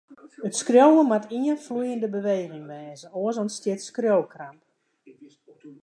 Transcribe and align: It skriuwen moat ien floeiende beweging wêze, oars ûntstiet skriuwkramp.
It 0.47 0.53
skriuwen 0.59 1.05
moat 1.09 1.27
ien 1.37 1.59
floeiende 1.65 2.07
beweging 2.15 2.65
wêze, 2.71 3.07
oars 3.19 3.37
ûntstiet 3.43 3.79
skriuwkramp. 3.89 4.61